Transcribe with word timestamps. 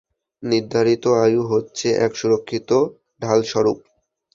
নির্ধারিত 0.43 1.03
আয়ু 1.23 1.41
হচ্ছে 1.51 1.87
এক 2.05 2.11
সুরক্ষিত 2.19 2.69
ঢালস্বরূপ। 3.21 3.79